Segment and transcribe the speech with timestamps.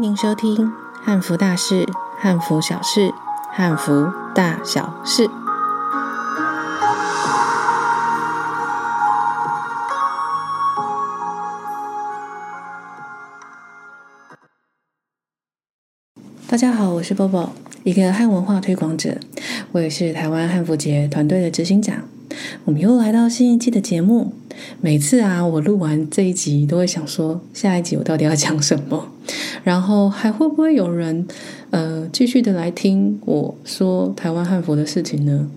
[0.00, 0.56] 迎您收听
[1.04, 1.86] 《汉服大事、
[2.18, 3.12] 汉服小事、
[3.52, 5.28] 汉服大小事》。
[16.48, 17.50] 大家好，我是 Bobo，
[17.84, 19.18] 一个汉文化推广者，
[19.72, 22.04] 我也是台湾汉服节团队的执行长。
[22.64, 24.39] 我们又来到新一季的节目。
[24.80, 29.08] 每次啊，我录完这一集，都会想说，下一集我到底要讲什么？
[29.64, 31.26] 然后还会不会有人，
[31.70, 35.48] 呃，继续的来听我说台湾汉服的事情呢？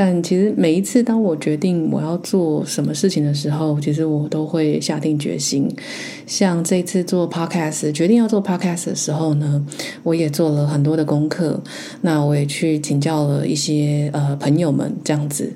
[0.00, 5.68] 但其实每一次当我决定我要做什么事情的时候，其实我都会下定决心。
[6.24, 9.66] 像这次做 podcast，决定要做 podcast 的时候呢，
[10.04, 11.60] 我也做了很多的功课。
[12.02, 15.52] 那我也去请教了一些呃朋友们这样子。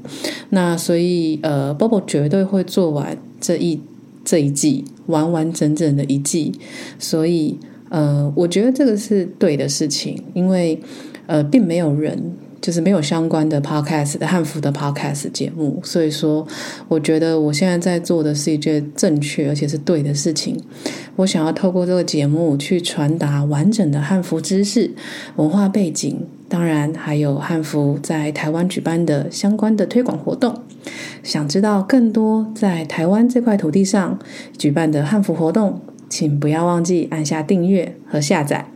[0.50, 3.80] 那所以呃，Bobo 绝对会做完这一
[4.24, 6.50] 这一季完完整整的一季。
[6.98, 7.56] 所以
[7.90, 10.80] 呃，我觉得这个是对的事情，因为
[11.28, 12.32] 呃，并没有人。
[12.62, 16.46] 就是没有相关的 podcast 的汉服的 podcast 节目，所以说，
[16.88, 20.58] 我觉得我现在在做的是一件正确而且是对的事情。
[21.16, 24.92] 我想要透过这个节目去传达完整的汉服知识、
[25.36, 30.62] 文化背景，当然还有汉服在台湾举办的相关的推广活动。
[31.22, 34.18] 想知道更多在台湾这块土地上
[34.56, 35.80] 举办的汉服活动，
[36.12, 38.66] 请不要忘记按下订阅和下载。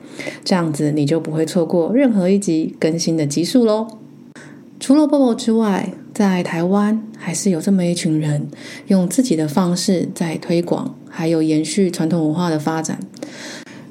[0.43, 3.87] 这样子你就不会错过任何一集更新的集数喽。
[4.81, 8.49] 除了 Bobo 之外，在台湾还是有这么一群人，
[8.87, 12.99] 用自己的方式在推广，还有延续传统文化的发展。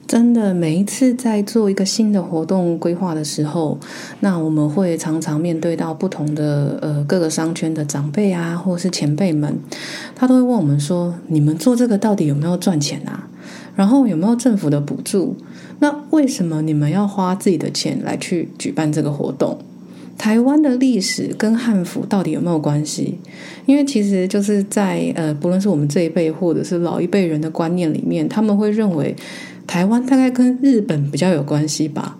[0.08, 3.80] 真的，每一次在做一个新的活动规划的时候，
[4.20, 9.58] 那我们会常常面对到不同的呃各个商圈的长辈啊，或是前辈们，
[10.16, 13.28] 他都会问我们说：“你们做这个到底有没有赚钱啊？
[13.76, 15.36] 然后有没有政府的补助？”
[15.80, 19.58] 那为什么你们要花自己的钱来去举办这个活动？
[20.18, 23.20] 台湾的历史跟汉服到底有没有关系？
[23.66, 29.14] 因为其实就是在呃，不论是我们这一辈或者是老一辈人的观念里面，他们会认为
[29.68, 32.18] 台湾大概跟日本比较有关系吧。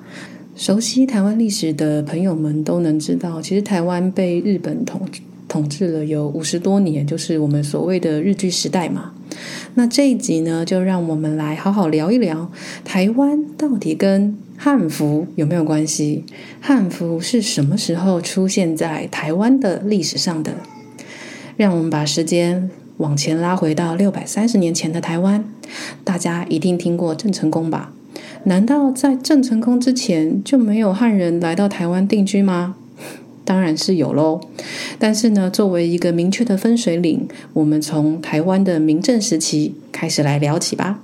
[0.58, 5.00] 熟悉台湾历史的朋友们都能知道，其实台湾被日本统
[5.48, 9.14] 统治了有五十多年，就是我们所谓的日据时代嘛。
[9.78, 12.50] 那这一集呢，就让我们来好好聊一聊
[12.86, 16.24] 台湾到底跟汉服有没有关系？
[16.62, 20.54] 汉服是什么时候出现在台湾的历史上的？
[21.58, 25.44] 让我们把时间往前拉回到六百三十年前的台湾，
[26.06, 27.92] 大家一定听过郑成功吧？
[28.46, 32.76] 难道在郑成功之前就没有汉人来到台湾定居吗？
[33.46, 34.42] 当然是有喽，
[35.00, 41.00] 但是呢，作为一个明确的分水岭，我们从台湾的明郑时期开始来聊起吧。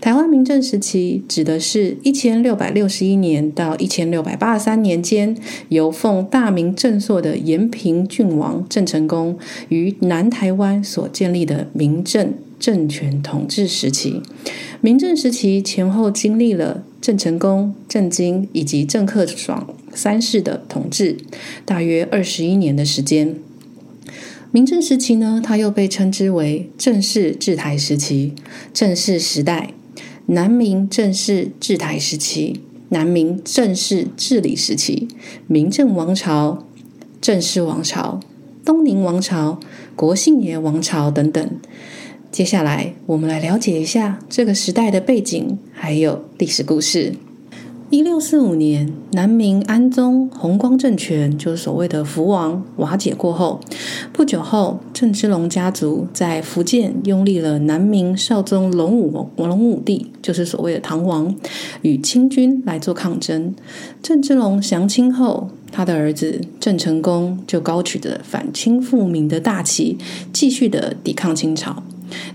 [0.00, 5.34] 台湾明郑时期指的是一千六百六十一年到一千六百八十三年间，
[5.70, 9.38] 由奉大明正朔的延平郡王郑成功
[9.70, 14.20] 于南台湾所建立的明郑政权统治时期。
[14.82, 21.16] 明郑时期前后经历了郑成功、郑经以及郑克爽三世的统治，
[21.64, 23.36] 大约二十一年的时间。
[24.50, 28.34] 明郑时期呢，它又被称之为正式治台时期、
[28.72, 29.74] 正式时代、
[30.26, 32.60] 南明正式治台时期、
[32.90, 35.08] 南明正式治理时期、
[35.48, 36.64] 明郑王朝、
[37.20, 38.20] 正式王朝、
[38.64, 39.58] 东宁王朝、
[39.96, 41.50] 国姓爷王朝等等。
[42.30, 47.14] 接下来，我们来了解一下这个时代的背景，还有历史故事。
[47.90, 53.60] 一六四五年，南明安宗弘光政权，就是所谓的福王瓦解过后，
[54.12, 61.32] 不久后，郑芝龙家族在福建拥立了南明少宗隆武隆武帝，就是所谓的唐王，
[61.82, 63.54] 与清军来做抗争。
[64.02, 69.98] 郑芝龙降清后，他的儿子郑成功就高举着反清复明的大旗，
[70.32, 71.82] 继续的抵抗清朝。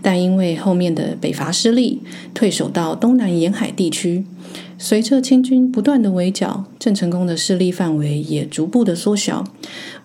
[0.01, 2.01] 但因为后面的北伐失利，
[2.33, 4.25] 退守到东南沿海地区。
[4.77, 9.43] 随着清军不断的围剿，郑成功的势力范围也逐步的缩小。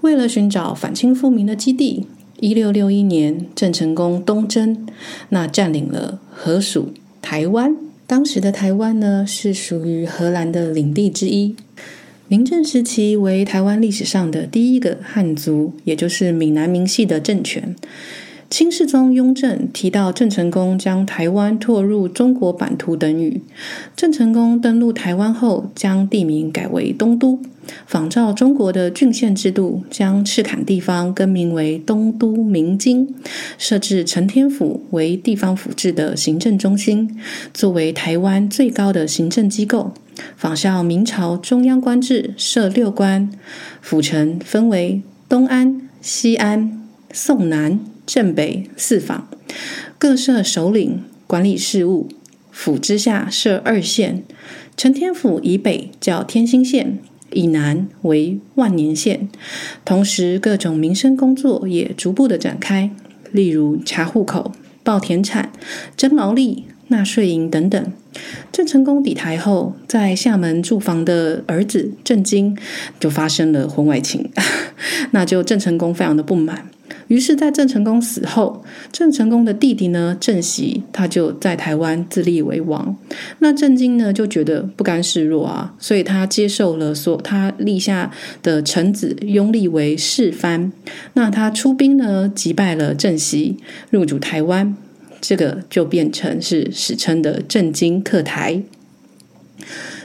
[0.00, 2.06] 为了寻找反清复明的基地，
[2.40, 4.86] 一六六一年，郑成功东征，
[5.28, 6.92] 那占领了荷属
[7.22, 7.76] 台湾。
[8.06, 11.54] 当时的台湾呢，是属于荷兰的领地之一。
[12.26, 17.76] 明郑时期为台湾历史上的第一个汉族，也就是闽南明系的政权。
[18.54, 23.42] 清世宗雍正提到郑成功将台湾拓入中国版图等语。
[23.96, 27.40] 郑成功登陆台湾后，将地名改为东都，
[27.84, 33.12] 仿照中国的郡县制度，将赤坎地方更名为东都明京，
[33.58, 37.18] 设置承天府为地方府制的行政中心，
[37.52, 39.92] 作为台湾最高的行政机构。
[40.36, 43.28] 仿效明朝中央官制，设六官，
[43.80, 46.83] 府城分为东安、西安、
[47.14, 47.80] 宋南。
[48.06, 49.26] 镇北四坊
[49.98, 52.06] 各设首领管理事务，
[52.50, 54.22] 府之下设二县，
[54.76, 56.98] 承天府以北叫天兴县，
[57.32, 59.30] 以南为万年县。
[59.86, 62.90] 同时，各种民生工作也逐步的展开，
[63.32, 64.52] 例如查户口、
[64.82, 65.50] 报田产、
[65.96, 67.92] 征劳力、纳税银等等。
[68.52, 72.54] 郑成功抵台后，在厦门驻防的儿子郑经
[73.00, 74.30] 就发生了婚外情，
[75.12, 76.68] 那就郑成功非常的不满。
[77.08, 82.96] 于是，在郑成功死后，郑成功的弟弟呢，郑袭，他就在台湾自立为王。
[83.40, 88.10] 那郑经呢，就觉得不甘示弱啊，所以他接受了所他立下
[88.42, 90.72] 的臣子拥立为世藩。
[91.12, 93.58] 那他出兵呢，击败了郑袭，
[93.90, 94.74] 入主台湾，
[95.20, 98.62] 这个就变成是史称的郑经克台。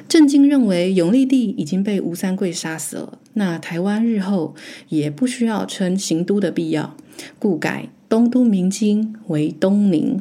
[0.09, 4.55] 郑经认为永历帝已经被吴三桂杀死了，那台湾日后
[4.89, 6.95] 也不需要称行都的必要，
[7.37, 10.19] 故改东都明京为东宁，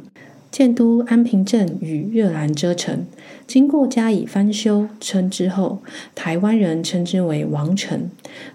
[0.50, 3.06] 建都安平镇与热兰遮城。
[3.46, 5.78] 经过加以翻修称之后，
[6.14, 8.10] 台湾人称之为王城。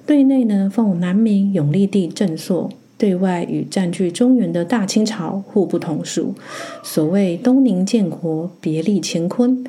[0.06, 2.70] 对内呢，奉南明永历帝正朔。
[3.04, 6.34] 对外与占据中原的大清朝互不统属。
[6.82, 9.62] 所谓东宁建国，别立乾坤，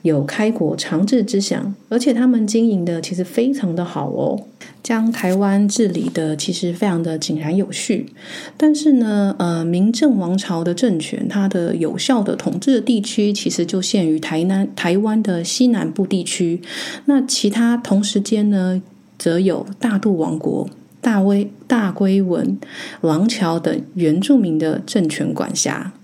[0.00, 1.74] 有开国长治之想。
[1.90, 4.40] 而且他们经营的其实非常的好哦，
[4.82, 8.10] 将台湾治理的其实非常的井然有序。
[8.56, 16.62] 但是呢，呃，明郑王朝的政权，它的有效的统治的地区，其实就限于台南、台湾的西南部地区。
[17.04, 18.80] 那其他同时间呢，
[19.18, 20.70] 则有大肚王国。
[21.08, 22.58] 大威、大归文、
[23.00, 25.94] 廊桥等原住民的政权管辖。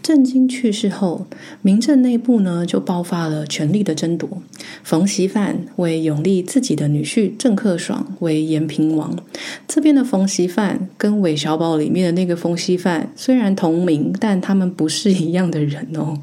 [0.00, 1.26] 郑经去世后，
[1.62, 4.40] 明政内部呢就爆发了权力的争夺。
[4.84, 9.18] 冯锡范为拥立自己的女婿郑克爽为延平王。
[9.66, 16.16] 这边的冯锡范跟韦小宝里面的那个冯锡范虽然同名，但他们不是一样的人哦。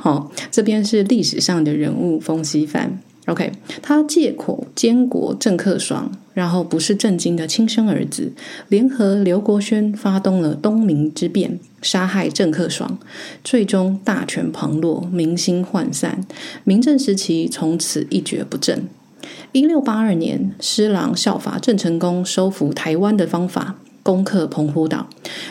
[0.00, 3.00] 好，这边是历史上的人物冯锡范。
[3.26, 3.52] OK，
[3.82, 8.32] 他借口监国郑克爽，然后不是郑经的亲生儿子，
[8.68, 12.98] 联合刘国轩发动了东明之变，杀害郑克爽，
[13.42, 16.24] 最终大权旁落，民心涣散，
[16.62, 18.88] 明郑时期从此一蹶不振。
[19.50, 25.08] 一六八二年，施琅效法郑成功收复台湾的方法，攻克澎湖岛，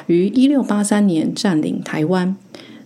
[0.08, 2.38] 于一六八三年占领台湾，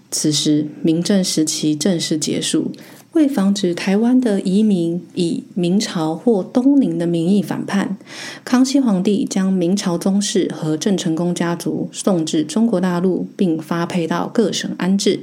[0.09, 2.71] 此时明郑时期正式结束。
[3.19, 7.97] 为防止台湾的移民以明朝或东宁的名义反叛，
[8.45, 15.19] 康熙皇帝将明朝宗室和郑成功家族送至中国大陆，并发配到各省安置，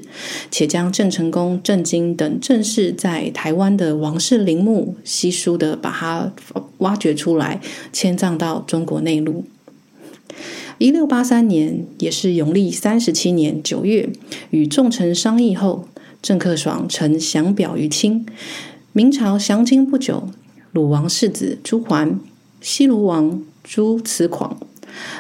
[0.51, 6.31] 且将郑成功、郑经等正式在台湾的王室陵墓悉数的把它
[6.79, 7.63] 挖掘出来，
[7.95, 9.45] 迁葬到中国内陆。
[10.77, 14.11] 一六八三年，也是永历三十七年九月，
[14.51, 15.89] 与众臣商议后。
[16.23, 18.27] 郑克爽曾降表于清，
[18.93, 20.29] 明朝降清不久，
[20.73, 22.19] 鲁王世子朱桓、
[22.61, 24.57] 西鲁王朱慈瑹、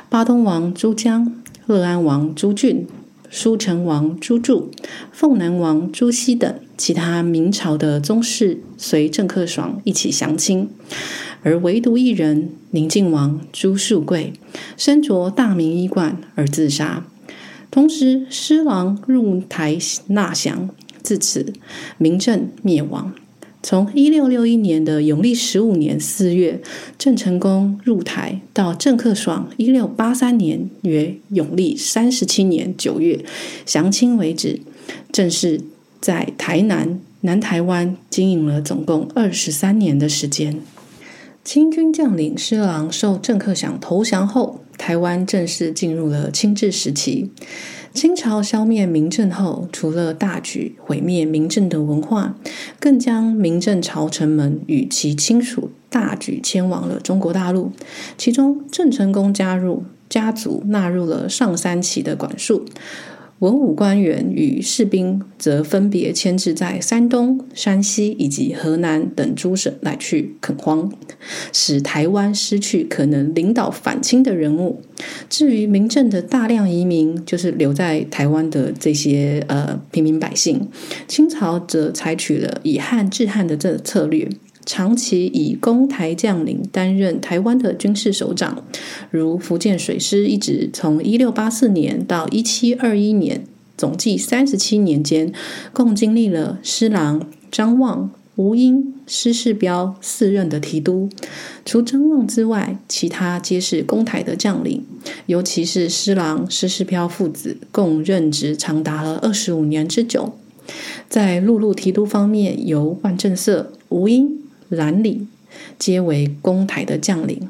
[0.09, 1.33] 巴东王朱江、
[1.67, 2.87] 乐安王朱俊、
[3.31, 4.71] 舒城王朱杼、
[5.13, 10.71] 凤南王朱熹等其他明朝的宗室随郑克爽一起降清，
[11.43, 14.33] 而唯独一人宁靖王朱树贵
[14.77, 17.07] 身着大明衣冠而自杀，
[17.71, 20.71] 同时施琅入台纳降。
[21.07, 21.53] 自此，
[21.99, 23.15] 明郑灭亡。
[23.63, 26.61] 从一六六一年的永历十五年四月，
[26.99, 33.25] 郑成功入台，到郑克爽一六八三年约永历三十七年九月
[33.65, 34.59] 降清为止，
[35.13, 35.61] 正是
[36.01, 40.59] 在台南南台湾经营了总共二十三年的时间。
[41.45, 47.31] 清军将领施琅受郑克爽投降后，台湾正式进入了清治时期。
[47.97, 52.37] 清朝消灭明政后，除了大举毁灭明政的文化，
[52.79, 57.73] 更将明政朝臣们与其亲属大举迁往了中国大陆。
[58.19, 62.67] 其中，郑成功加入家族纳入了上三旗的管束。
[63.41, 70.91] 文武官员与士兵则分别迁至在山东、山西以及河南等诸省来去垦荒，
[71.53, 74.81] 使台湾失去可能领导反清的人物。
[75.29, 80.69] 至于民政的大量移民，就是留在台湾的这些呃平民百姓，
[81.07, 84.27] 清朝则采取了以汉制汉的这策略。
[84.67, 88.65] 长期以公台将领担任台湾的军事首长，
[89.13, 93.47] 如福建水师一直从一六八四年到一七二一年，
[93.77, 95.33] 总计三十七年间，
[95.73, 101.09] 共经历了施琅、张望、吴英、施世标四任的提督。
[101.65, 104.85] 除张望之外，其他皆是公台的将领，
[105.27, 110.33] 尤其是施琅、施世标父子，共任职长达了二十五年之久。
[111.09, 114.43] 在陆路提督方面，由万正色、吴英。
[114.69, 115.29] 蓝领
[115.79, 117.49] 皆为公台的将领，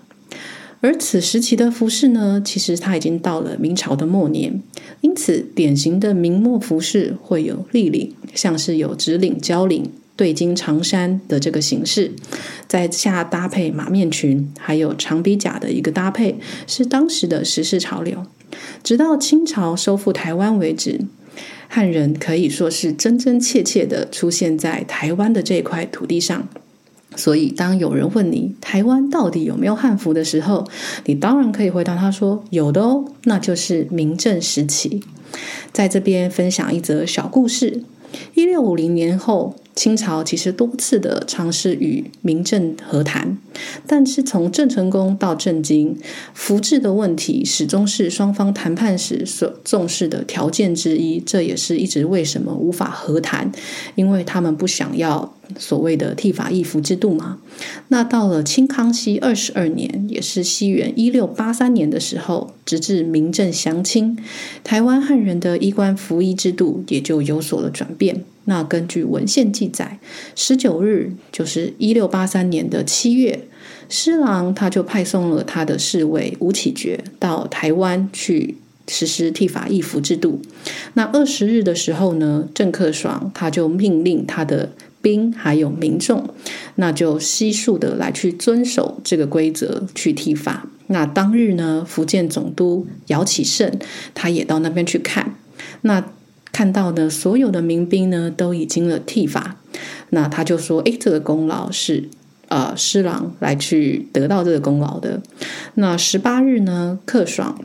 [0.80, 4.62] 而此时期的服饰呢，其实它已经到了明朝的末年，
[5.00, 12.12] 因此典型的明末服饰会有立领，像是有直领、交领、对襟长衫的这个形式，
[12.68, 18.25] 在下搭配马面裙，还有长鼻甲的一个搭配，是当时的时事潮流。
[18.82, 21.00] 直到清朝收复台湾为止，
[21.68, 26.49] 汉人可以说是真真切切的出现在台湾的这块土地上。
[27.16, 30.64] 所以，当有人问你台湾到底有没有汉服的时候，
[31.06, 35.02] 你当然可以回答他说：“有的哦，那就是明正时期。”
[35.73, 37.82] 在这边分享一则小故事：
[38.35, 39.56] 一六五零年后。
[39.76, 43.37] 清朝其实多次的尝试与明郑和谈，
[43.87, 45.95] 但是从郑成功到郑经，
[46.33, 51.21] 服制的问题始终是双方谈判时所重视的条件之一。
[51.21, 53.52] 这也是一直为什么无法和谈，
[53.95, 57.38] 因为他们不想要所谓的剃发易服制度嘛。
[57.88, 64.18] 那到了清康熙二十二年，也是西元一六八三年的时候，直至明郑降清，
[64.64, 68.25] 台湾汉人的衣冠服仪制度也就有所了转变。
[68.47, 69.99] 那根据文献记载，
[70.35, 73.47] 十九日就是一六八三年的七月，
[73.88, 78.57] 施琅他就派送了他的侍卫吴启觉到台湾去
[78.88, 80.41] 实施剃发易服制度。
[80.95, 84.73] 那二十日的时候呢，郑克爽他就命令他的
[85.03, 86.29] 兵还有民众，
[86.76, 90.69] 那就悉数的来去遵守这个规则去剃发。
[90.88, 93.76] 那当日呢，福建总督姚启圣
[94.15, 95.37] 他也到那边去看。
[95.83, 96.12] 那
[96.57, 99.57] 看到的所有的民兵呢，都已经了剃发，
[100.09, 102.09] 那他就说：“哎，这个功劳是
[102.49, 105.21] 呃施琅来去得到这个功劳的。”
[105.77, 107.63] 那十八日呢，克爽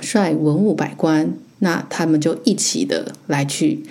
[0.00, 3.84] 率文武百官，那他们就一起的来去。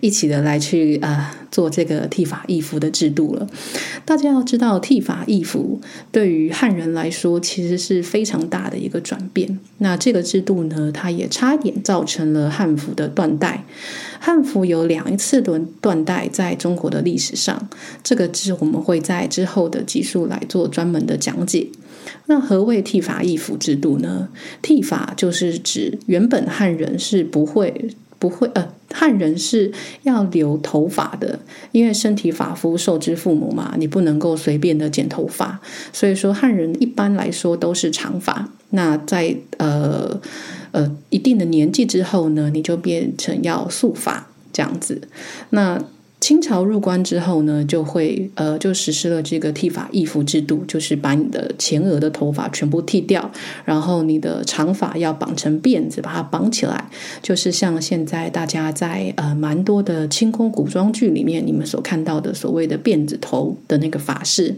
[0.00, 3.46] 一起的来去啊、呃，做这个剃发易服的制度了。
[4.04, 5.80] 大家要知道，剃发易服
[6.12, 9.58] 对于汉人来说，其实是非常大的一个转变。
[9.78, 13.64] 那这个制度呢，它也差点造成了汉服的断代。
[14.20, 17.68] 汉服有两次的断代，在中国的历史上，
[18.02, 21.68] 这个字我们会在之后的集数来做专门的讲解。
[22.26, 24.28] 那何谓剃发易服制度呢？
[24.62, 27.90] 剃发就是指原本汉人是不会。
[28.18, 29.72] 不会，呃，汉人是
[30.02, 31.38] 要留头发的，
[31.72, 35.60] 因为身体发肤受之父母嘛，你不能够随便的剪头发，
[35.92, 38.48] 所以说汉人一般来说都是长发。
[38.70, 40.20] 那在呃
[40.72, 45.00] 呃一定的年纪之后呢，你就变成要束发这样子。
[45.50, 45.82] 那
[46.20, 53.30] 清朝入关之后呢，就会呃就实施了这个剃发易服制度，就是把你的前额的头发全部剃掉，
[53.64, 56.90] 然后你的长发要绑成辫子，把它绑起来，
[57.22, 64.56] 就是像现在大家在呃蛮多的清宫古装剧里面你们所看到的所谓的辫子头的那个发式。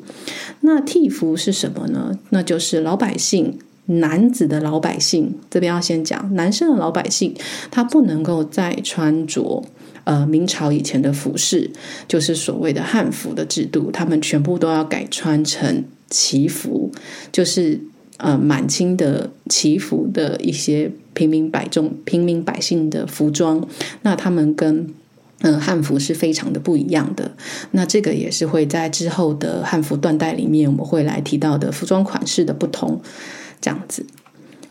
[0.62, 2.18] 那剃服是什么呢？
[2.30, 7.34] 那就是老百姓，男子的老百姓，这边要先讲男生的老百姓，
[7.70, 9.62] 他不能够再穿着。
[10.04, 11.70] 呃，明朝以前的服饰
[12.08, 16.90] 就是所谓的汉服的制度，他们全部都要改穿成旗服，
[17.30, 17.80] 就是
[18.16, 23.66] 呃满清的旗服的一些平民百众、平民百姓的服装。
[24.02, 24.92] 那他们跟
[25.42, 27.32] 嗯、汉服是非常的不一样的。
[27.70, 33.00] 那这个也是会在之后的汉服断代里面，我们会来提到的服装款式的不同，
[33.58, 34.04] 这样子。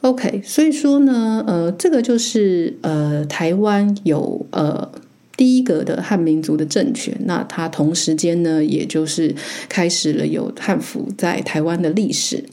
[0.01, 4.91] OK，所以说呢，呃，这个就是呃台湾有呃。
[5.39, 9.33] 第一个的汉民族的政权，那它同时间呢，也就是
[9.69, 12.43] 开始了有汉服在台湾的历史。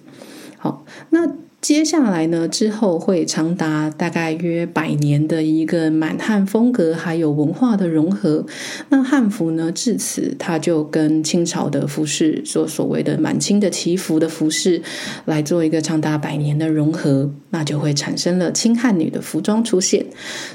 [0.57, 1.35] 好，那。
[1.63, 8.47] 接下来呢，之后会长达大概约百年的一个满汉风格还有文化的融合。
[8.91, 14.81] 那汉服呢，至此它就跟清朝的服饰，所所谓的满清的旗服的服饰，
[15.25, 20.07] 来做一个长达百年的融合，那就会产生了清汉女的服装出现。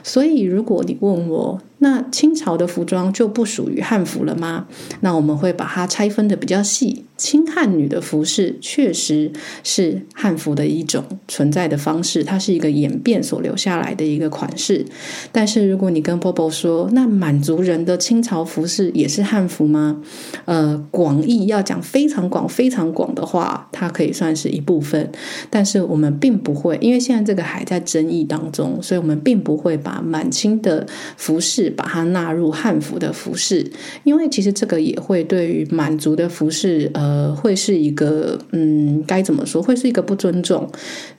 [0.03, 4.67] 所以，如果你问我，那清朝的服装就不属于汉服了吗？
[4.99, 7.05] 那我们会把它拆分的比较细。
[7.17, 9.31] 清汉女的服饰确实
[9.63, 14.83] 是汉服的一种存在的方式，它是一个演变所留下来的一个款式。
[15.31, 20.01] 但是如果你跟 Bobo 说，那满族人的清朝服饰也是汉服吗？
[20.45, 25.11] 呃，广义要讲非常广、非常广的话，它可以算是一部分。
[25.51, 33.65] 但是我们并不会，因为现在这个还在争议当中，所以我们并不会把满清的服饰把它纳入汉服的服饰，
[34.03, 37.31] 因为其实这个也会对于满族的服饰，呃。
[37.41, 39.63] 会是一个，嗯，该怎么说？
[39.63, 40.69] 会是一个不尊重，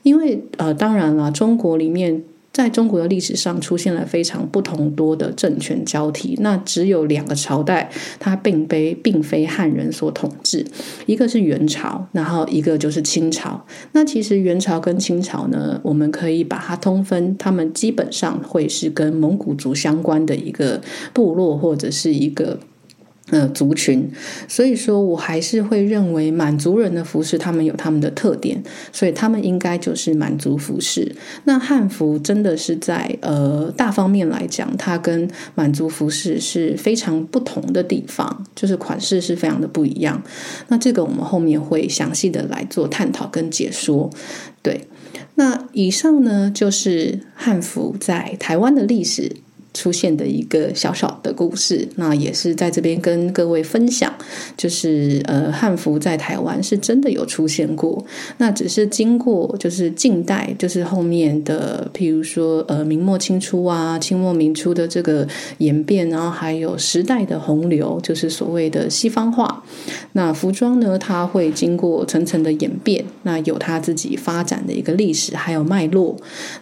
[0.03, 7.91] 因为呃，当然了，中国里面，在中国的历史上出现了非常不同多的政权交替，那只有两个朝代，
[8.21, 10.67] 它并非并非汉人所统治，
[11.07, 13.65] 一个是元朝，然后一个就是清朝。
[13.93, 20.81] 那其实元朝跟清朝呢，我们可以把它通分，他们基本上会是跟蒙古族相关的一个
[21.15, 22.59] 部落或者是一个。
[23.33, 24.13] 呃，族群，
[24.47, 28.63] 所以说我还是会认为满族人的服饰，他们有他们的特点，
[28.93, 31.17] 所以他们应该就是满族服饰。
[31.45, 40.23] 那汉服真的是在呃大方面来讲，它跟满族服饰是非常不同的地方，就是款式是非常的不一样。
[40.69, 44.11] 那这个我们后面会详细的来做探讨跟解说。
[44.61, 44.87] 对，
[45.37, 49.37] 那以上呢就是汉服在台湾的历史。
[49.75, 54.13] 出现的一个小小的故事，那也是在这边跟各位分享，
[54.55, 58.05] 就是呃汉服在台湾是真的有出现过，
[58.37, 65.27] 那只是经过就是近代，就是后面的譬如说呃明末清初啊，清末明初的这个
[65.59, 69.65] 演变，然后还有时代的洪流，就是所谓的西方化，
[70.13, 76.15] 那服装呢，它会经过层层的演变，那有它自己发展的一个历史还有脉络，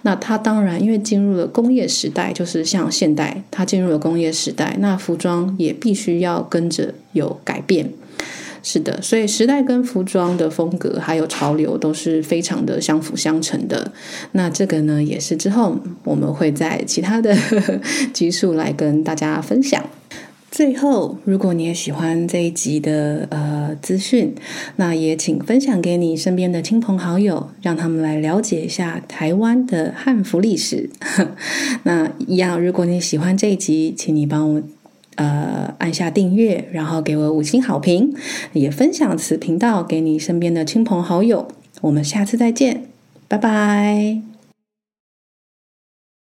[0.03, 2.89] 那它当然因为进入了工业时代，就是像。
[3.01, 7.91] 现代，它进入了工业时代，那服装也必须要跟着有改变。
[8.63, 13.91] 是的，所以时代跟服装的风格还有潮流都是非常的相辅相成的。
[14.33, 17.35] 那这个呢，也是之后我们会在其他的
[18.13, 19.83] 集数来跟大家分享。
[20.51, 24.35] 最后，如果你也喜欢这一集的呃资讯，
[24.77, 30.91] 那也请分享给你身边的亲朋好友，让他们来了解一下台湾的汉服历史。
[31.85, 34.63] 那一样，如果你喜欢这一集，请你帮我
[35.15, 38.13] 呃按下订阅，然后给我五星好评，
[38.53, 41.47] 也分享此频道给你身边的亲朋好友。
[41.81, 42.87] 我们下次再见，
[43.29, 44.30] 拜拜。